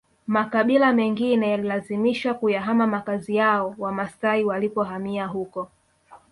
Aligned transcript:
Makabila 0.27 0.93
mengine 0.93 1.51
yalilazimishwa 1.51 2.33
kuyahama 2.33 2.87
makazi 2.87 3.35
yao 3.35 3.75
Wamasai 3.77 4.43
walipohamia 4.43 5.25
huko 5.27 5.71